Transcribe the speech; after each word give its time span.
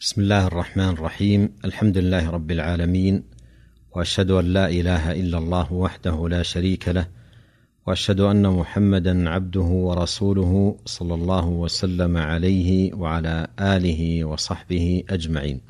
بسم 0.00 0.20
الله 0.22 0.46
الرحمن 0.46 0.88
الرحيم. 0.88 1.50
الحمد 1.64 1.98
لله 1.98 2.30
رب 2.30 2.50
العالمين 2.50 3.22
وأشهد 3.96 4.30
أن 4.30 4.44
لا 4.44 4.68
إله 4.68 5.12
إلا 5.12 5.38
الله 5.38 5.72
وحده 5.72 6.28
لا 6.28 6.42
شريك 6.42 6.88
له 6.88 7.08
وأشهد 7.86 8.20
أن 8.20 8.46
محمدا 8.46 9.30
عبده 9.30 9.60
ورسوله 9.60 10.76
صلى 10.84 11.14
الله 11.14 11.46
وسلم 11.48 12.16
عليه 12.16 12.94
وعلى 12.94 13.46
آله 13.60 14.24
وصحبه 14.24 15.02
أجمعين. 15.10 15.60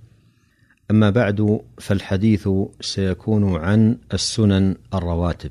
أما 0.91 1.11
بعد 1.11 1.61
فالحديث 1.79 2.49
سيكون 2.81 3.57
عن 3.57 3.99
السنن 4.15 4.75
الرواتب. 4.95 5.51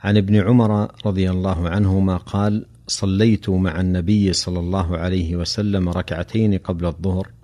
عن 0.00 0.16
ابن 0.16 0.36
عمر 0.36 0.88
رضي 1.06 1.30
الله 1.30 1.68
عنهما 1.68 2.16
قال 2.16 2.66
صليت 2.86 3.50
مع 3.50 3.80
النبي 3.80 4.32
صلى 4.32 4.60
الله 4.60 4.96
عليه 4.98 5.36
وسلم 5.36 5.88
ركعتين 5.88 6.58
قبل 6.58 6.86
الظهر 6.86 7.35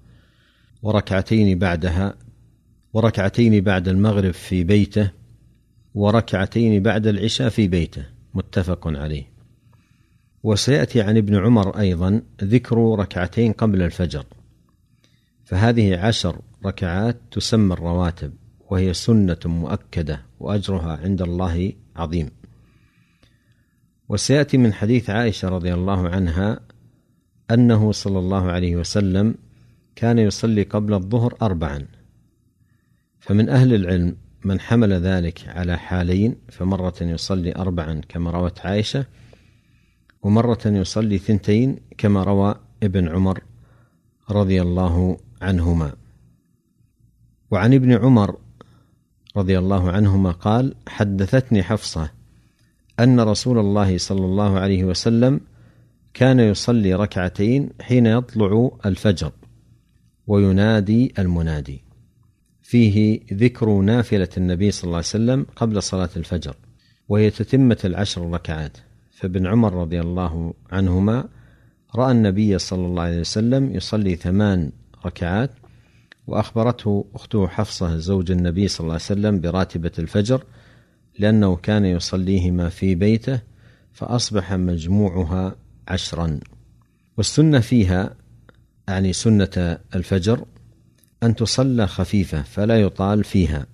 وركعتين 0.82 1.58
بعدها 1.58 2.14
وركعتين 2.92 3.60
بعد 3.60 3.88
المغرب 3.88 4.30
في 4.30 4.64
بيته 4.64 5.10
وركعتين 5.94 6.82
بعد 6.82 7.06
العشاء 7.06 7.48
في 7.48 7.68
بيته 7.68 8.06
متفق 8.34 8.88
عليه. 8.88 9.32
وسيأتي 10.42 11.02
عن 11.02 11.16
ابن 11.16 11.36
عمر 11.36 11.78
أيضا 11.78 12.22
ذكر 12.42 12.98
ركعتين 12.98 13.52
قبل 13.52 13.82
الفجر. 13.82 14.24
فهذه 15.44 15.98
عشر 15.98 16.38
ركعات 16.66 17.16
تسمى 17.30 17.72
الرواتب 17.72 18.32
وهي 18.70 18.94
سنة 18.94 19.38
مؤكدة 19.44 20.22
وأجرها 20.40 20.96
عند 21.04 21.22
الله 21.22 21.72
عظيم. 21.96 22.30
وسيأتي 24.08 24.58
من 24.58 24.72
حديث 24.72 25.10
عائشة 25.10 25.48
رضي 25.48 25.74
الله 25.74 26.08
عنها 26.08 26.60
أنه 27.50 27.92
صلى 27.92 28.18
الله 28.18 28.50
عليه 28.50 28.76
وسلم 28.76 29.34
كان 29.96 30.18
يصلي 30.18 30.62
قبل 30.62 30.94
الظهر 30.94 31.34
أربعا. 31.42 31.86
فمن 33.20 33.48
أهل 33.48 33.74
العلم 33.74 34.16
من 34.44 34.60
حمل 34.60 34.92
ذلك 34.92 35.48
على 35.48 35.78
حالين 35.78 36.36
فمرة 36.48 36.94
يصلي 37.00 37.56
أربعا 37.56 38.00
كما 38.08 38.30
روت 38.30 38.60
عائشة 38.60 39.06
ومرة 40.22 40.60
يصلي 40.66 41.18
ثنتين 41.18 41.76
كما 41.98 42.24
روى 42.24 42.54
ابن 42.82 43.08
عمر 43.08 43.42
رضي 44.30 44.62
الله 44.62 45.16
عنهما. 45.42 45.92
وعن 47.50 47.74
ابن 47.74 47.92
عمر 47.92 48.38
رضي 49.36 49.58
الله 49.58 49.90
عنهما 49.90 50.30
قال 50.30 50.74
حدثتني 50.88 51.62
حفصة 51.62 52.10
أن 53.00 53.20
رسول 53.20 53.58
الله 53.58 53.98
صلى 53.98 54.24
الله 54.24 54.58
عليه 54.58 54.84
وسلم 54.84 55.40
كان 56.14 56.40
يصلي 56.40 56.94
ركعتين 56.94 57.70
حين 57.80 58.06
يطلع 58.06 58.70
الفجر. 58.86 59.32
وينادي 60.26 61.12
المنادي. 61.18 61.84
فيه 62.62 63.20
ذكر 63.32 63.80
نافلة 63.80 64.28
النبي 64.36 64.70
صلى 64.70 64.84
الله 64.84 64.96
عليه 64.96 65.06
وسلم 65.06 65.46
قبل 65.56 65.82
صلاة 65.82 66.10
الفجر 66.16 66.56
وهي 67.08 67.30
تتمة 67.30 67.78
العشر 67.84 68.30
ركعات 68.30 68.76
فابن 69.10 69.46
عمر 69.46 69.74
رضي 69.74 70.00
الله 70.00 70.54
عنهما 70.70 71.28
رأى 71.96 72.12
النبي 72.12 72.58
صلى 72.58 72.86
الله 72.86 73.02
عليه 73.02 73.20
وسلم 73.20 73.74
يصلي 73.74 74.16
ثمان 74.16 74.72
ركعات 75.06 75.50
وأخبرته 76.26 77.04
أخته 77.14 77.48
حفصة 77.48 77.96
زوج 77.96 78.30
النبي 78.30 78.68
صلى 78.68 78.80
الله 78.80 78.94
عليه 78.94 79.04
وسلم 79.04 79.40
براتبة 79.40 79.92
الفجر 79.98 80.44
لأنه 81.18 81.56
كان 81.56 81.84
يصليهما 81.84 82.68
في 82.68 82.94
بيته 82.94 83.40
فأصبح 83.92 84.52
مجموعها 84.52 85.56
عشرا. 85.88 86.40
والسنة 87.16 87.60
فيها 87.60 88.14
يعني 88.92 89.12
سنة 89.12 89.78
الفجر 89.94 90.44
أن 91.22 91.34
تصلى 91.34 91.86
خفيفة 91.86 92.42
فلا 92.42 92.80
يطال 92.80 93.24
فيها. 93.24 93.66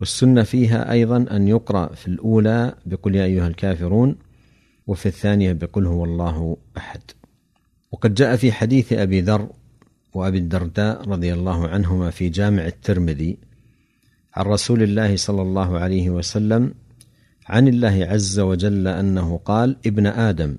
والسنة 0.00 0.42
فيها 0.42 0.92
أيضا 0.92 1.16
أن 1.30 1.48
يقرأ 1.48 1.94
في 1.94 2.08
الأولى 2.08 2.74
بقل 2.86 3.14
يا 3.14 3.24
أيها 3.24 3.46
الكافرون 3.48 4.16
وفي 4.86 5.06
الثانية 5.06 5.52
بقل 5.52 5.86
هو 5.86 6.04
الله 6.04 6.56
أحد. 6.76 7.00
وقد 7.92 8.14
جاء 8.14 8.36
في 8.36 8.52
حديث 8.52 8.92
أبي 8.92 9.20
ذر 9.20 9.48
وأبي 10.14 10.38
الدرداء 10.38 11.08
رضي 11.08 11.34
الله 11.34 11.68
عنهما 11.68 12.10
في 12.10 12.28
جامع 12.28 12.66
الترمذي 12.66 13.38
عن 14.34 14.44
رسول 14.44 14.82
الله 14.82 15.16
صلى 15.16 15.42
الله 15.42 15.78
عليه 15.78 16.10
وسلم 16.10 16.74
عن 17.46 17.68
الله 17.68 18.06
عز 18.10 18.40
وجل 18.40 18.88
أنه 18.88 19.40
قال 19.44 19.76
ابن 19.86 20.06
آدم 20.06 20.56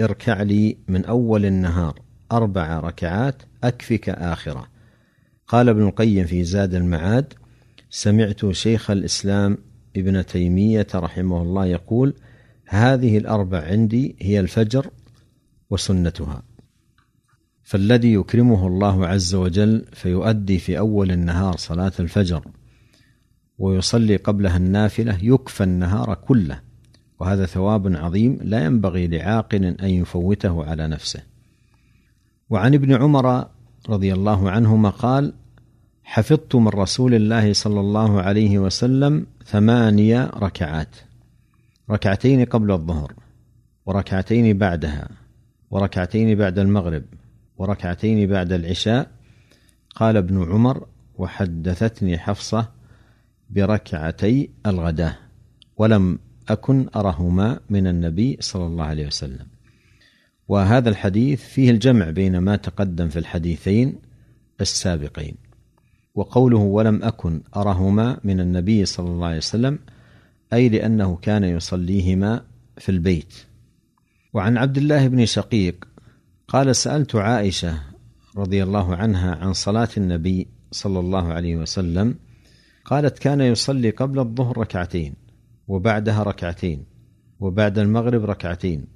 اركع 0.00 0.42
لي 0.42 0.76
من 0.88 1.04
أول 1.04 1.46
النهار. 1.46 2.11
أربع 2.32 2.80
ركعات 2.80 3.42
أكفك 3.64 4.08
آخرة. 4.08 4.66
قال 5.46 5.68
ابن 5.68 5.82
القيم 5.86 6.26
في 6.26 6.44
زاد 6.44 6.74
المعاد 6.74 7.32
سمعت 7.90 8.50
شيخ 8.50 8.90
الإسلام 8.90 9.58
ابن 9.96 10.26
تيمية 10.26 10.86
رحمه 10.94 11.42
الله 11.42 11.66
يقول 11.66 12.14
هذه 12.66 13.18
الأربع 13.18 13.60
عندي 13.64 14.16
هي 14.20 14.40
الفجر 14.40 14.90
وسنتها. 15.70 16.42
فالذي 17.62 18.12
يكرمه 18.12 18.66
الله 18.66 19.06
عز 19.06 19.34
وجل 19.34 19.84
فيؤدي 19.92 20.58
في 20.58 20.78
أول 20.78 21.10
النهار 21.12 21.56
صلاة 21.56 21.92
الفجر 22.00 22.44
ويصلي 23.58 24.16
قبلها 24.16 24.56
النافلة 24.56 25.18
يكفى 25.22 25.64
النهار 25.64 26.14
كله 26.14 26.60
وهذا 27.20 27.46
ثواب 27.46 27.96
عظيم 27.96 28.38
لا 28.42 28.64
ينبغي 28.64 29.06
لعاقل 29.06 29.64
أن 29.64 29.90
يفوته 29.90 30.64
على 30.64 30.88
نفسه. 30.88 31.31
وعن 32.52 32.74
ابن 32.74 32.94
عمر 32.94 33.46
رضي 33.88 34.12
الله 34.12 34.50
عنهما 34.50 34.90
قال 34.90 35.32
حفظت 36.04 36.56
من 36.56 36.68
رسول 36.68 37.14
الله 37.14 37.52
صلى 37.52 37.80
الله 37.80 38.22
عليه 38.22 38.58
وسلم 38.58 39.26
ثمانية 39.44 40.24
ركعات 40.24 40.96
ركعتين 41.90 42.44
قبل 42.44 42.70
الظهر 42.72 43.14
وركعتين 43.86 44.58
بعدها 44.58 45.08
وركعتين 45.70 46.38
بعد 46.38 46.58
المغرب 46.58 47.04
وركعتين 47.56 48.28
بعد 48.28 48.52
العشاء. 48.52 49.10
قال 49.94 50.16
ابن 50.16 50.52
عمر 50.52 50.86
وحدثتني 51.14 52.18
حفصة 52.18 52.68
بركعتي 53.50 54.50
الغداة 54.66 55.16
ولم 55.76 56.18
أكن 56.48 56.86
أرهما 56.96 57.60
من 57.70 57.86
النبي 57.86 58.36
صلى 58.40 58.66
الله 58.66 58.84
عليه 58.84 59.06
وسلم. 59.06 59.46
وهذا 60.52 60.88
الحديث 60.88 61.42
فيه 61.42 61.70
الجمع 61.70 62.10
بين 62.10 62.38
ما 62.38 62.56
تقدم 62.56 63.08
في 63.08 63.18
الحديثين 63.18 63.98
السابقين 64.60 65.34
وقوله 66.14 66.58
ولم 66.58 67.02
أكن 67.02 67.40
أرهما 67.56 68.20
من 68.24 68.40
النبي 68.40 68.84
صلى 68.84 69.10
الله 69.10 69.26
عليه 69.26 69.36
وسلم 69.36 69.78
أي 70.52 70.68
لأنه 70.68 71.16
كان 71.16 71.44
يصليهما 71.44 72.44
في 72.78 72.88
البيت. 72.88 73.34
وعن 74.32 74.56
عبد 74.56 74.78
الله 74.78 75.08
بن 75.08 75.26
شقيق 75.26 75.88
قال 76.48 76.76
سألت 76.76 77.16
عائشة 77.16 77.78
رضي 78.36 78.62
الله 78.62 78.96
عنها 78.96 79.34
عن 79.34 79.52
صلاة 79.52 79.88
النبي 79.96 80.48
صلى 80.70 81.00
الله 81.00 81.32
عليه 81.32 81.56
وسلم 81.56 82.14
قالت 82.84 83.18
كان 83.18 83.40
يصلي 83.40 83.90
قبل 83.90 84.18
الظهر 84.18 84.58
ركعتين 84.58 85.14
وبعدها 85.68 86.22
ركعتين 86.22 86.84
وبعد 87.40 87.78
المغرب 87.78 88.24
ركعتين 88.24 88.91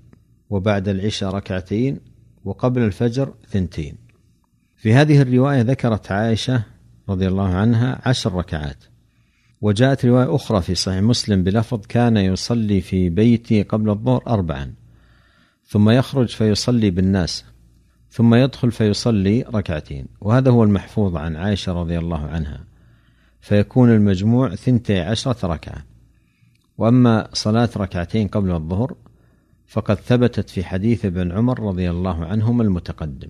وبعد 0.51 0.89
العشاء 0.89 1.35
ركعتين 1.35 2.01
وقبل 2.45 2.83
الفجر 2.83 3.35
ثنتين. 3.49 3.95
في 4.77 4.95
هذه 4.95 5.23
الرواية 5.23 5.61
ذكرت 5.61 6.13
عائشة 6.13 6.63
رضي 7.09 7.29
الله 7.29 7.49
عنها 7.49 8.01
عشر 8.09 8.35
ركعات. 8.35 8.85
وجاءت 9.61 10.05
رواية 10.05 10.35
أخرى 10.35 10.63
في 10.63 10.75
صحيح 10.75 11.03
مسلم 11.03 11.45
بلفظ 11.45 11.87
كان 11.87 12.17
يصلي 12.17 12.81
في 12.81 13.09
بيتي 13.09 13.63
قبل 13.63 13.91
الظهر 13.91 14.23
أربعا 14.27 14.73
ثم 15.67 15.91
يخرج 15.91 16.29
فيصلي 16.29 16.91
بالناس 16.91 17.45
ثم 18.11 18.35
يدخل 18.35 18.71
فيصلي 18.71 19.43
ركعتين. 19.43 20.07
وهذا 20.21 20.51
هو 20.51 20.65
المحفوظ 20.65 21.17
عن 21.17 21.37
عائشة 21.37 21.73
رضي 21.73 21.99
الله 21.99 22.27
عنها. 22.27 22.65
فيكون 23.41 23.91
المجموع 23.91 24.55
ثنتي 24.55 25.01
عشرة 25.01 25.47
ركعة. 25.47 25.85
وأما 26.79 27.29
صلاة 27.33 27.71
ركعتين 27.77 28.29
قبل 28.29 28.51
الظهر 28.51 28.97
فقد 29.67 29.95
ثبتت 29.95 30.51
في 30.51 30.65
حديث 30.65 31.05
ابن 31.05 31.33
عمر 31.33 31.61
رضي 31.61 31.91
الله 31.91 32.25
عنهما 32.25 32.63
المتقدم. 32.63 33.29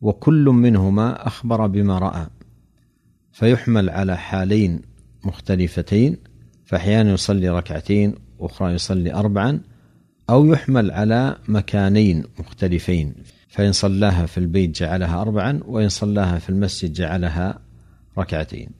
وكل 0.00 0.44
منهما 0.44 1.26
أخبر 1.26 1.66
بما 1.66 1.98
رأى 1.98 2.26
فيحمل 3.32 3.90
على 3.90 4.16
حالين 4.16 4.80
مختلفتين 5.24 6.16
فأحيانا 6.64 7.12
يصلي 7.12 7.48
ركعتين 7.48 8.14
وأخرى 8.38 8.72
يصلي 8.72 9.14
اربعا 9.14 9.60
أو 10.30 10.46
يحمل 10.46 10.90
على 10.90 11.36
مكانين 11.48 12.24
مختلفين 12.38 13.14
فإن 13.48 13.72
صلاها 13.72 14.26
في 14.26 14.38
البيت 14.38 14.78
جعلها 14.80 15.22
اربعا 15.22 15.60
وإن 15.66 15.88
صلاها 15.88 16.38
في 16.38 16.50
المسجد 16.50 16.92
جعلها 16.92 17.58
ركعتين. 18.18 18.70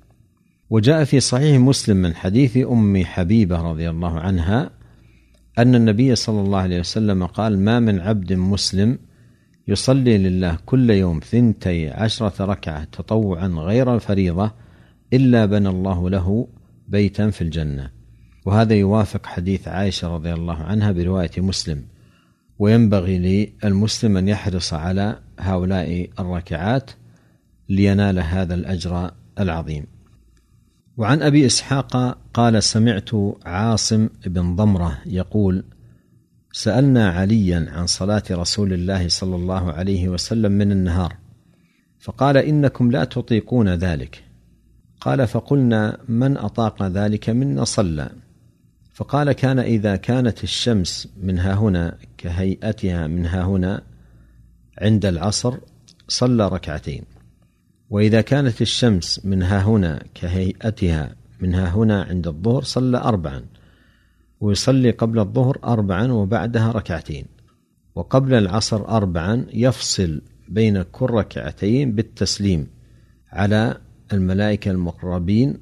وجاء 0.70 1.04
في 1.04 1.20
صحيح 1.20 1.60
مسلم 1.60 1.96
من 1.96 2.14
حديث 2.14 2.56
أم 2.56 3.04
حبيبة 3.04 3.62
رضي 3.62 3.90
الله 3.90 4.20
عنها 4.20 4.70
أن 5.58 5.74
النبي 5.74 6.14
صلى 6.14 6.40
الله 6.40 6.58
عليه 6.58 6.80
وسلم 6.80 7.26
قال 7.26 7.58
ما 7.58 7.80
من 7.80 8.00
عبد 8.00 8.32
مسلم 8.32 8.98
يصلي 9.68 10.18
لله 10.18 10.58
كل 10.66 10.90
يوم 10.90 11.20
ثنتي 11.20 11.88
عشرة 11.88 12.44
ركعة 12.44 12.84
تطوعا 12.84 13.48
غير 13.48 13.94
الفريضة 13.94 14.52
إلا 15.12 15.46
بنى 15.46 15.68
الله 15.68 16.10
له 16.10 16.48
بيتا 16.88 17.30
في 17.30 17.42
الجنة. 17.42 17.90
وهذا 18.46 18.74
يوافق 18.74 19.26
حديث 19.26 19.68
عائشة 19.68 20.14
رضي 20.14 20.32
الله 20.32 20.54
عنها 20.54 20.92
برواية 20.92 21.30
مسلم. 21.38 21.84
وينبغي 22.58 23.18
للمسلم 23.64 24.16
أن 24.16 24.28
يحرص 24.28 24.74
على 24.74 25.20
هؤلاء 25.38 26.10
الركعات 26.18 26.90
لينال 27.68 28.18
هذا 28.18 28.54
الأجر 28.54 29.10
العظيم. 29.38 29.86
وعن 30.98 31.22
أبي 31.22 31.46
إسحاق 31.46 32.18
قال 32.34 32.62
سمعت 32.62 33.10
عاصم 33.44 34.08
بن 34.26 34.56
ضمرة 34.56 34.98
يقول 35.06 35.64
سألنا 36.52 37.10
عليا 37.10 37.66
عن 37.70 37.86
صلاة 37.86 38.22
رسول 38.30 38.72
الله 38.72 39.08
صلى 39.08 39.36
الله 39.36 39.72
عليه 39.72 40.08
وسلم 40.08 40.52
من 40.52 40.72
النهار 40.72 41.16
فقال 41.98 42.36
إنكم 42.36 42.90
لا 42.90 43.04
تطيقون 43.04 43.68
ذلك. 43.68 44.24
قال 45.00 45.26
فقلنا 45.26 45.98
من 46.08 46.36
أطاق 46.36 46.82
ذلك 46.82 47.30
منا 47.30 47.64
صلى. 47.64 48.10
فقال 48.92 49.32
كان 49.32 49.58
إذا 49.58 49.96
كانت 49.96 50.44
الشمس 50.44 51.08
من 51.22 51.38
ها 51.38 51.54
هنا 51.54 51.98
كهيئتها 52.18 53.06
من 53.06 53.26
ها 53.26 53.42
هنا 53.42 53.82
عند 54.78 55.06
العصر 55.06 55.58
صلى 56.08 56.48
ركعتين. 56.48 57.17
وإذا 57.90 58.20
كانت 58.20 58.62
الشمس 58.62 59.20
من 59.24 59.42
ها 59.42 59.62
هنا 59.62 60.02
كهيئتها 60.14 61.16
من 61.40 61.54
ها 61.54 61.68
هنا 61.68 62.02
عند 62.02 62.26
الظهر 62.26 62.62
صلى 62.62 62.98
اربعا 62.98 63.44
ويصلي 64.40 64.90
قبل 64.90 65.18
الظهر 65.18 65.58
أربعا 65.64 66.12
وبعدها 66.12 66.72
ركعتين 66.72 67.24
وقبل 67.94 68.34
العصر 68.34 68.88
أربعا 68.88 69.46
يفصل 69.52 70.22
بين 70.48 70.82
كل 70.82 71.06
ركعتين 71.06 71.92
بالتسليم 71.92 72.66
على 73.32 73.76
الملائكة 74.12 74.70
المقربين 74.70 75.58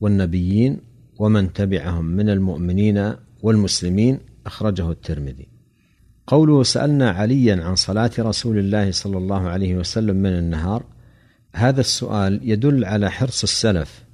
والنبيين 0.00 0.78
ومن 1.18 1.52
تبعهم 1.52 2.04
من 2.04 2.30
المؤمنين 2.30 3.12
والمسلمين 3.42 4.18
أخرجه 4.46 4.90
الترمذي. 4.90 5.48
قوله 6.26 6.62
سألنا 6.62 7.10
عليا 7.10 7.64
عن 7.64 7.74
صلاة 7.74 8.10
رسول 8.18 8.58
الله 8.58 8.90
صلى 8.90 9.18
الله 9.18 9.48
عليه 9.48 9.76
وسلم 9.76 10.16
من 10.16 10.38
النهار 10.38 10.84
هذا 11.56 11.80
السؤال 11.80 12.40
يدل 12.42 12.84
على 12.84 13.10
حرص 13.10 13.42
السلف 13.42 14.04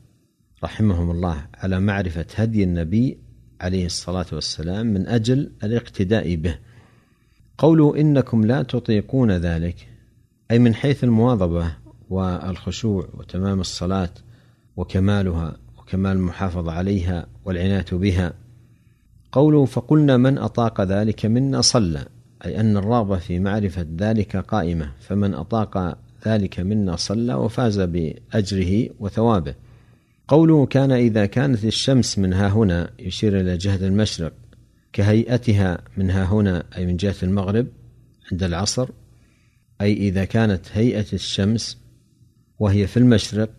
رحمهم 0.64 1.10
الله 1.10 1.46
على 1.54 1.80
معرفة 1.80 2.26
هدي 2.34 2.64
النبي 2.64 3.18
عليه 3.60 3.86
الصلاة 3.86 4.26
والسلام 4.32 4.86
من 4.86 5.06
أجل 5.06 5.52
الاقتداء 5.64 6.34
به. 6.34 6.58
قوله 7.58 8.00
إنكم 8.00 8.44
لا 8.44 8.62
تطيقون 8.62 9.30
ذلك 9.30 9.88
أي 10.50 10.58
من 10.58 10.74
حيث 10.74 11.04
المواظبة 11.04 11.76
والخشوع 12.10 13.08
وتمام 13.14 13.60
الصلاة 13.60 14.10
وكمالها 14.76 15.56
وكمال 15.78 16.12
المحافظة 16.12 16.72
عليها 16.72 17.26
والعناية 17.44 17.86
بها. 17.92 18.32
قوله 19.32 19.64
فقلنا 19.64 20.16
من 20.16 20.38
أطاق 20.38 20.80
ذلك 20.80 21.26
منا 21.26 21.60
صلى 21.60 22.04
أي 22.44 22.60
أن 22.60 22.76
الرغبه 22.76 23.18
في 23.18 23.38
معرفة 23.38 23.86
ذلك 23.98 24.36
قائمة 24.36 24.92
فمن 25.00 25.34
أطاق 25.34 25.98
ذلك 26.26 26.60
منا 26.60 26.96
صلى 26.96 27.34
وفاز 27.34 27.80
بأجره 27.80 28.88
وثوابه. 28.98 29.54
قوله 30.28 30.66
كان 30.66 30.92
إذا 30.92 31.26
كانت 31.26 31.64
الشمس 31.64 32.18
من 32.18 32.32
ها 32.32 32.48
هنا 32.48 32.90
يشير 32.98 33.40
إلى 33.40 33.56
جهة 33.56 33.86
المشرق 33.86 34.32
كهيئتها 34.92 35.78
من 35.96 36.10
ها 36.10 36.24
هنا 36.24 36.64
أي 36.76 36.86
من 36.86 36.96
جهة 36.96 37.14
المغرب 37.22 37.66
عند 38.32 38.42
العصر 38.42 38.88
أي 39.80 39.92
إذا 39.92 40.24
كانت 40.24 40.66
هيئة 40.72 41.06
الشمس 41.12 41.78
وهي 42.58 42.86
في 42.86 42.96
المشرق 42.96 43.50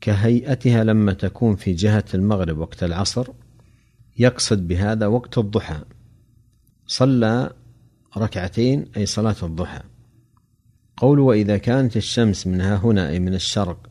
كهيئتها 0.00 0.84
لما 0.84 1.12
تكون 1.12 1.56
في 1.56 1.72
جهة 1.72 2.04
المغرب 2.14 2.58
وقت 2.58 2.82
العصر 2.82 3.26
يقصد 4.18 4.68
بهذا 4.68 5.06
وقت 5.06 5.38
الضحى. 5.38 5.80
صلى 6.86 7.50
ركعتين 8.16 8.86
أي 8.96 9.06
صلاة 9.06 9.36
الضحى. 9.42 9.80
قول 11.00 11.18
وإذا 11.20 11.56
كانت 11.56 11.96
الشمس 11.96 12.46
من 12.46 12.60
ها 12.60 12.76
هنا 12.76 13.08
أي 13.08 13.18
من 13.18 13.34
الشرق 13.34 13.90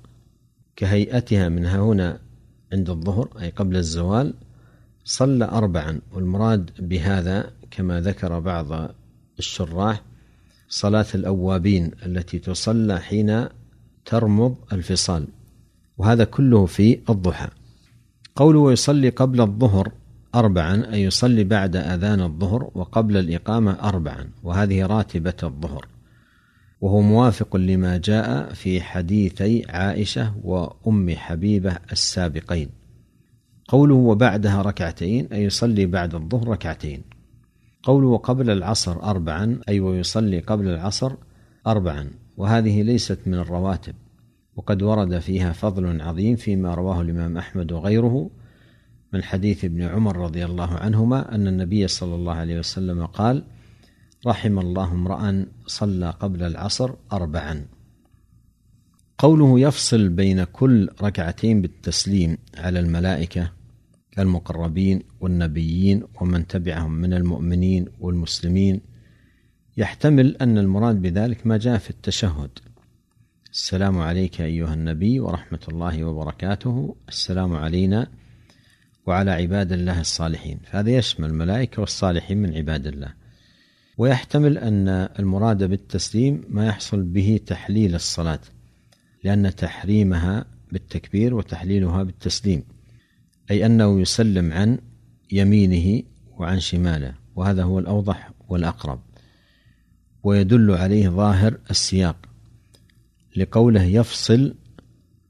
كهيئتها 0.75 1.49
من 1.49 1.65
ها 1.65 1.79
هنا 1.79 2.19
عند 2.73 2.89
الظهر 2.89 3.29
أي 3.41 3.49
قبل 3.49 3.77
الزوال 3.77 4.33
صلى 5.03 5.45
أربعا 5.45 6.01
والمراد 6.13 6.71
بهذا 6.79 7.51
كما 7.71 8.01
ذكر 8.01 8.39
بعض 8.39 8.91
الشراح 9.39 10.01
صلاة 10.67 11.05
الأوابين 11.15 11.91
التي 12.05 12.39
تصلى 12.39 12.99
حين 12.99 13.47
ترمض 14.05 14.55
الفصال 14.73 15.27
وهذا 15.97 16.23
كله 16.23 16.65
في 16.65 16.99
الضحى. 17.09 17.47
قوله 18.35 18.71
يصلي 18.71 19.09
قبل 19.09 19.41
الظهر 19.41 19.91
أربعا 20.35 20.93
أي 20.93 21.03
يصلي 21.03 21.43
بعد 21.43 21.75
أذان 21.75 22.21
الظهر 22.21 22.71
وقبل 22.75 23.17
الإقامة 23.17 23.71
أربعا 23.71 24.29
وهذه 24.43 24.85
راتبة 24.85 25.37
الظهر. 25.43 25.87
وهو 26.81 27.01
موافق 27.01 27.55
لما 27.55 27.97
جاء 27.97 28.53
في 28.53 28.81
حديثي 28.81 29.65
عائشة 29.69 30.33
وأم 30.43 31.15
حبيبة 31.15 31.77
السابقين. 31.91 32.69
قوله 33.67 33.95
وبعدها 33.95 34.61
ركعتين 34.61 35.27
أي 35.33 35.43
يصلي 35.43 35.85
بعد 35.85 36.15
الظهر 36.15 36.47
ركعتين. 36.47 37.01
قوله 37.83 38.17
قبل 38.17 38.49
العصر 38.49 39.03
اربعا 39.03 39.59
أي 39.69 39.79
ويصلي 39.79 40.39
قبل 40.39 40.67
العصر 40.67 41.11
اربعا. 41.67 42.09
وهذه 42.37 42.81
ليست 42.81 43.19
من 43.25 43.33
الرواتب. 43.33 43.95
وقد 44.55 44.81
ورد 44.81 45.19
فيها 45.19 45.51
فضل 45.51 46.01
عظيم 46.01 46.35
فيما 46.35 46.73
رواه 46.73 47.01
الإمام 47.01 47.37
أحمد 47.37 47.71
وغيره 47.71 48.29
من 49.13 49.23
حديث 49.23 49.65
ابن 49.65 49.81
عمر 49.81 50.17
رضي 50.17 50.45
الله 50.45 50.73
عنهما 50.73 51.35
أن 51.35 51.47
النبي 51.47 51.87
صلى 51.87 52.15
الله 52.15 52.33
عليه 52.33 52.59
وسلم 52.59 53.05
قال 53.05 53.43
رحم 54.27 54.59
الله 54.59 54.91
امرأ 54.91 55.45
صلى 55.67 56.09
قبل 56.09 56.43
العصر 56.43 56.93
أربعا. 57.11 57.65
قوله 59.17 59.59
يفصل 59.59 60.09
بين 60.09 60.43
كل 60.43 60.89
ركعتين 61.01 61.61
بالتسليم 61.61 62.37
على 62.57 62.79
الملائكة 62.79 63.51
المقربين 64.19 65.03
والنبيين 65.21 66.03
ومن 66.21 66.47
تبعهم 66.47 66.91
من 66.91 67.13
المؤمنين 67.13 67.85
والمسلمين 67.99 68.81
يحتمل 69.77 70.37
أن 70.37 70.57
المراد 70.57 71.01
بذلك 71.01 71.47
ما 71.47 71.57
جاء 71.57 71.77
في 71.77 71.89
التشهد. 71.89 72.49
السلام 73.51 73.97
عليك 73.97 74.41
أيها 74.41 74.73
النبي 74.73 75.19
ورحمة 75.19 75.59
الله 75.69 76.03
وبركاته. 76.03 76.95
السلام 77.09 77.55
علينا 77.55 78.07
وعلى 79.05 79.31
عباد 79.31 79.71
الله 79.71 80.01
الصالحين. 80.01 80.59
فهذا 80.63 80.89
يشمل 80.89 81.29
الملائكة 81.29 81.79
والصالحين 81.79 82.37
من 82.37 82.55
عباد 82.55 82.87
الله. 82.87 83.18
ويحتمل 83.99 84.57
أن 84.57 84.87
المراد 85.19 85.63
بالتسليم 85.63 86.43
ما 86.49 86.67
يحصل 86.67 87.03
به 87.03 87.39
تحليل 87.45 87.95
الصلاة 87.95 88.39
لأن 89.23 89.55
تحريمها 89.55 90.45
بالتكبير 90.71 91.35
وتحليلها 91.35 92.03
بالتسليم 92.03 92.63
أي 93.51 93.65
أنه 93.65 94.01
يسلم 94.01 94.53
عن 94.53 94.77
يمينه 95.31 96.03
وعن 96.37 96.59
شماله 96.59 97.13
وهذا 97.35 97.63
هو 97.63 97.79
الأوضح 97.79 98.31
والأقرب 98.49 98.99
ويدل 100.23 100.71
عليه 100.71 101.09
ظاهر 101.09 101.57
السياق 101.69 102.15
لقوله 103.35 103.83
يفصل 103.83 104.55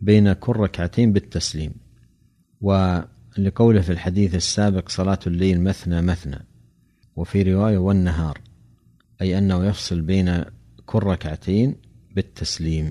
بين 0.02 0.34
كل 0.34 0.54
ركعتين 0.56 1.14
بالتسليم 1.14 1.72
ولقوله 2.62 3.82
في 3.82 3.92
الحديث 3.92 4.36
السابق 4.36 4.90
صلاة 4.90 5.20
الليل 5.28 5.62
مثنى 5.62 6.02
مثنى 6.02 6.40
وفي 7.16 7.44
رواية 7.44 7.78
والنهار. 7.78 8.49
أي 9.22 9.38
أنه 9.38 9.66
يفصل 9.66 10.02
بين 10.02 10.44
كل 10.86 11.04
ركعتين 11.04 11.76
بالتسليم. 12.16 12.90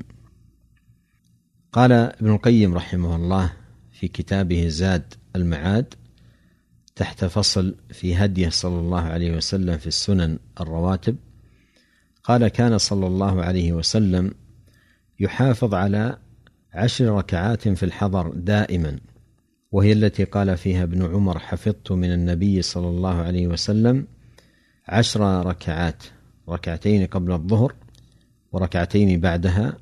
قال 1.73 1.93
ابن 1.93 2.33
القيم 2.33 2.75
رحمه 2.75 3.17
الله 3.17 3.53
في 3.93 4.09
كتابه 4.09 4.69
زاد 4.69 5.15
المعاد 5.37 5.95
تحت 6.97 7.25
فصل 7.25 7.75
في 7.91 8.17
هديه 8.17 8.49
صلى 8.49 8.81
الله 8.81 9.01
عليه 9.01 9.37
وسلم 9.37 9.79
في 9.79 9.87
السنن 9.87 10.39
الرواتب 10.61 11.17
قال 12.25 12.49
كان 12.49 12.79
صلى 12.79 13.07
الله 13.07 13.43
عليه 13.43 13.73
وسلم 13.73 14.33
يحافظ 15.21 15.75
على 15.75 16.19
عشر 16.75 17.05
ركعات 17.05 17.69
في 17.69 17.83
الحضر 17.83 18.33
دائما 18.35 18.99
وهي 19.73 19.93
التي 19.93 20.25
قال 20.25 20.57
فيها 20.57 20.83
ابن 20.83 21.03
عمر 21.15 21.39
حفظت 21.39 21.93
من 21.93 22.13
النبي 22.13 22.63
صلى 22.63 22.89
الله 22.89 23.15
عليه 23.15 23.47
وسلم 23.47 24.07
عشر 24.89 25.47
ركعات 25.47 26.03
ركعتين 26.49 27.07
قبل 27.07 27.33
الظهر 27.33 27.75
وركعتين 28.53 29.21
بعدها 29.21 29.77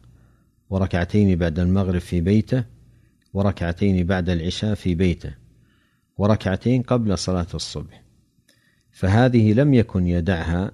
وركعتين 0.71 1.39
بعد 1.39 1.59
المغرب 1.59 1.99
في 1.99 2.21
بيته 2.21 2.65
وركعتين 3.35 4.07
بعد 4.07 4.31
العشاء 4.31 4.75
في 4.75 4.95
بيته 4.95 5.35
وركعتين 6.19 6.83
قبل 6.83 7.19
صلاة 7.19 7.47
الصبح. 7.55 8.03
فهذه 8.91 9.53
لم 9.53 9.75
يكن 9.75 10.07
يدعها 10.07 10.71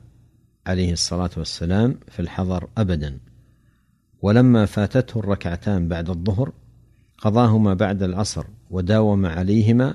عليه 0.66 0.92
الصلاة 0.92 1.30
والسلام 1.36 1.98
في 2.08 2.20
الحضر 2.20 2.68
ابدا. 2.78 3.18
ولما 4.22 4.66
فاتته 4.66 5.18
الركعتان 5.18 5.88
بعد 5.88 6.10
الظهر 6.10 6.52
قضاهما 7.18 7.74
بعد 7.74 8.02
العصر 8.02 8.44
وداوم 8.70 9.26
عليهما 9.26 9.94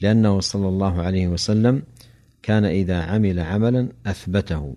لأنه 0.00 0.40
صلى 0.40 0.68
الله 0.68 1.02
عليه 1.02 1.28
وسلم 1.28 1.82
كان 2.42 2.64
إذا 2.64 3.02
عمل 3.02 3.40
عملا 3.40 3.88
أثبته. 4.06 4.76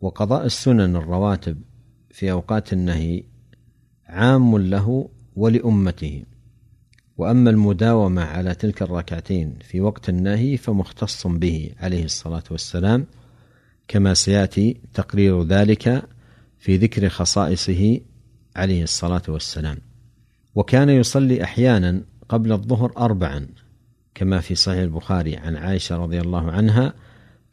وقضاء 0.00 0.46
السنن 0.46 0.96
الرواتب 0.96 1.62
في 2.10 2.30
أوقات 2.30 2.72
النهي 2.72 3.24
عام 4.06 4.58
له 4.58 5.08
ولأمته. 5.36 6.24
وأما 7.16 7.50
المداومة 7.50 8.22
على 8.22 8.54
تلك 8.54 8.82
الركعتين 8.82 9.58
في 9.62 9.80
وقت 9.80 10.08
النهي 10.08 10.56
فمختص 10.56 11.26
به 11.26 11.70
عليه 11.78 12.04
الصلاة 12.04 12.42
والسلام 12.50 13.06
كما 13.88 14.14
سيأتي 14.14 14.80
تقرير 14.94 15.42
ذلك 15.42 16.02
في 16.58 16.76
ذكر 16.76 17.08
خصائصه 17.08 18.00
عليه 18.56 18.82
الصلاة 18.82 19.22
والسلام. 19.28 19.78
وكان 20.54 20.88
يصلي 20.88 21.44
أحيانا 21.44 22.02
قبل 22.28 22.52
الظهر 22.52 22.92
اربعا 22.98 23.46
كما 24.14 24.40
في 24.40 24.54
صحيح 24.54 24.78
البخاري 24.78 25.36
عن 25.36 25.56
عائشة 25.56 25.96
رضي 25.96 26.20
الله 26.20 26.50
عنها 26.50 26.94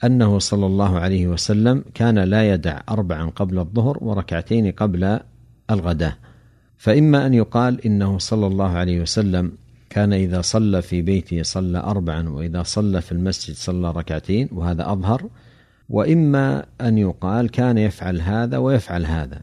أنه 0.04 0.40
صلى 0.40 0.66
الله 0.66 1.00
عليه 1.00 1.28
وسلم 1.28 1.84
كان 1.94 2.20
لا 2.20 2.54
يدع 2.54 2.82
أربعا 2.90 3.30
قبل 3.30 3.60
الظهر 3.60 3.98
وركعتين 4.02 4.72
قبل 4.72 5.20
الغداه 5.72 6.18
فإما 6.78 7.26
أن 7.26 7.34
يقال 7.34 7.86
إنه 7.86 8.18
صلى 8.18 8.48
الله 8.48 8.70
عليه 8.70 9.02
وسلم 9.02 9.52
كان 9.90 10.14
إذا 10.14 10.42
صلى 10.42 10.82
في 10.82 11.02
بيته 11.02 11.44
صلى 11.44 11.78
أربعا 11.78 12.30
وإذا 12.30 12.64
صلى 12.64 13.02
في 13.02 13.12
المسجد 13.12 13.56
صلى 13.56 13.92
ركعتين 13.92 14.50
وهذا 14.52 14.92
أظهر. 14.92 15.30
وإما 15.90 16.66
أن 16.82 16.98
يقال 16.98 17.50
كان 17.50 17.78
يفعل 17.78 18.22
هذا 18.22 18.58
ويفعل 18.58 19.06
هذا. 19.06 19.42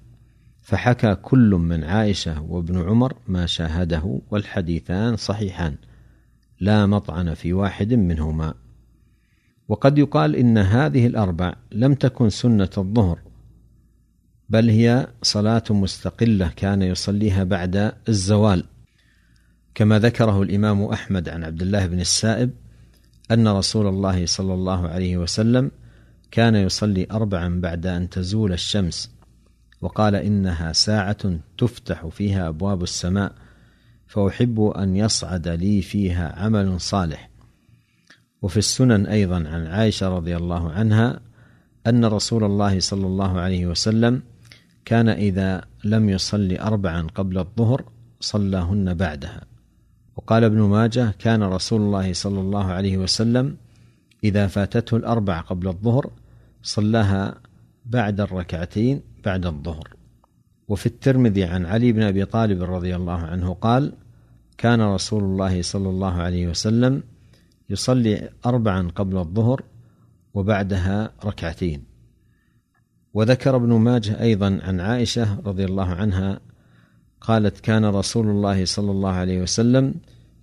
فحكى 0.62 1.14
كل 1.14 1.50
من 1.50 1.84
عائشة 1.84 2.42
وابن 2.42 2.88
عمر 2.88 3.14
ما 3.28 3.46
شاهده 3.46 4.20
والحديثان 4.30 5.16
صحيحان. 5.16 5.74
لا 6.60 6.86
مطعن 6.86 7.34
في 7.34 7.52
واحد 7.52 7.94
منهما. 7.94 8.54
وقد 9.68 9.98
يقال 9.98 10.36
إن 10.36 10.58
هذه 10.58 11.06
الأربع 11.06 11.54
لم 11.72 11.94
تكن 11.94 12.30
سنة 12.30 12.70
الظهر 12.78 13.18
بل 14.48 14.70
هي 14.70 15.08
صلاة 15.22 15.64
مستقلة 15.70 16.48
كان 16.56 16.82
يصليها 16.82 17.44
بعد 17.44 17.92
الزوال. 18.08 18.64
كما 19.74 19.98
ذكره 19.98 20.42
الإمام 20.42 20.84
أحمد 20.84 21.28
عن 21.28 21.44
عبد 21.44 21.62
الله 21.62 21.86
بن 21.86 22.00
السائب 22.00 22.50
أن 23.30 23.48
رسول 23.48 23.86
الله 23.86 24.26
صلى 24.26 24.54
الله 24.54 24.88
عليه 24.88 25.16
وسلم 25.16 25.70
كان 26.30 26.54
يصلي 26.54 27.06
أربعا 27.10 27.60
بعد 27.60 27.86
أن 27.86 28.10
تزول 28.10 28.52
الشمس 28.52 29.10
وقال 29.80 30.14
إنها 30.14 30.72
ساعة 30.72 31.38
تفتح 31.58 32.06
فيها 32.06 32.48
أبواب 32.48 32.82
السماء 32.82 33.32
فأحب 34.06 34.60
أن 34.60 34.96
يصعد 34.96 35.48
لي 35.48 35.82
فيها 35.82 36.38
عمل 36.38 36.80
صالح. 36.80 37.33
وفي 38.44 38.56
السنن 38.56 39.06
أيضا 39.06 39.36
عن 39.36 39.66
عائشة 39.66 40.08
رضي 40.08 40.36
الله 40.36 40.72
عنها 40.72 41.20
أن 41.86 42.04
رسول 42.04 42.44
الله 42.44 42.80
صلى 42.80 43.06
الله 43.06 43.40
عليه 43.40 43.66
وسلم 43.66 44.22
كان 44.84 45.08
إذا 45.08 45.64
لم 45.84 46.08
يصلي 46.08 46.60
أربعا 46.60 47.02
قبل 47.14 47.38
الظهر 47.38 47.84
صلاهن 48.20 48.94
بعدها. 48.94 49.40
وقال 50.16 50.44
ابن 50.44 50.60
ماجه 50.60 51.14
كان 51.18 51.42
رسول 51.42 51.80
الله 51.80 52.12
صلى 52.12 52.40
الله 52.40 52.64
عليه 52.64 52.98
وسلم 52.98 53.56
إذا 54.24 54.46
فاتته 54.46 54.96
الأربع 54.96 55.40
قبل 55.40 55.68
الظهر 55.68 56.10
صلاها 56.62 57.34
بعد 57.86 58.20
الركعتين 58.20 59.00
بعد 59.24 59.46
الظهر. 59.46 59.88
وفي 60.68 60.86
الترمذي 60.86 61.44
عن 61.44 61.66
علي 61.66 61.92
بن 61.92 62.02
أبي 62.02 62.24
طالب 62.24 62.62
رضي 62.62 62.96
الله 62.96 63.18
عنه 63.18 63.54
قال 63.54 63.92
كان 64.58 64.80
رسول 64.80 65.22
الله 65.24 65.62
صلى 65.62 65.88
الله 65.88 66.14
عليه 66.14 66.46
وسلم 66.46 67.02
يصلي 67.70 68.30
أربعا 68.46 68.88
قبل 68.88 69.18
الظهر 69.18 69.62
وبعدها 70.34 71.12
ركعتين. 71.24 71.84
وذكر 73.14 73.56
ابن 73.56 73.72
ماجه 73.72 74.20
أيضا 74.20 74.60
عن 74.62 74.80
عائشة 74.80 75.40
رضي 75.40 75.64
الله 75.64 75.88
عنها 75.88 76.40
قالت 77.20 77.60
كان 77.60 77.84
رسول 77.84 78.28
الله 78.28 78.64
صلى 78.64 78.90
الله 78.90 79.10
عليه 79.10 79.42
وسلم 79.42 79.94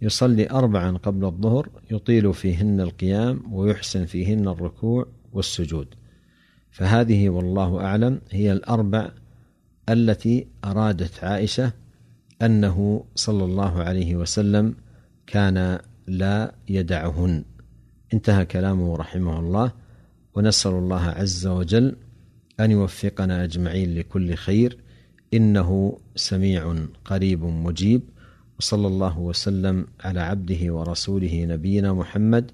يصلي 0.02 0.50
اربعا 0.52 0.98
قبل 0.98 1.26
الظهر 1.26 1.70
يطيل 1.92 2.34
فيهن 2.34 2.82
القيام 2.82 3.54
ويحسن 3.54 4.06
فيهن 4.06 4.48
الركوع 4.48 5.08
والسجود. 5.34 5.88
فهذه 6.72 7.30
والله 7.30 7.82
أعلم 7.82 8.22
هي 8.32 8.52
الأربع 8.52 9.12
التي 9.90 10.48
أرادت 10.66 11.24
عائشة 11.24 11.74
أنه 12.42 13.06
صلى 13.16 13.44
الله 13.44 13.84
عليه 13.84 14.16
وسلم 14.16 14.76
كان 15.28 15.80
لا 16.08 16.56
يدعهن. 16.70 17.44
انتهى 18.14 18.46
كلامه 18.46 18.96
رحمه 18.96 19.40
الله 19.40 19.72
ونسأل 20.36 20.72
الله 20.72 21.02
عز 21.02 21.48
وجل 21.48 21.96
أن 22.60 22.72
يوفقنا 22.72 23.44
أجمعين 23.44 23.96
لكل 23.96 24.34
خير. 24.36 24.78
إنه 25.34 25.98
سميع 26.16 26.76
قريب 27.06 27.44
مجيب. 27.44 28.02
وصلى 28.60 28.88
الله 28.88 29.20
وسلم 29.20 29.88
على 30.00 30.20
عبده 30.20 30.74
ورسوله 30.74 31.46
نبينا 31.46 31.94
محمد 31.94 32.52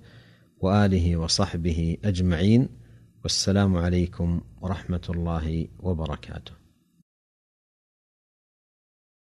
وآله 0.62 1.18
وصحبه 1.18 1.98
أجمعين. 2.06 2.70
والسلام 3.24 3.78
عليكم 3.78 4.42
ورحمة 4.62 5.06
الله 5.10 5.68
وبركاته. 5.80 6.57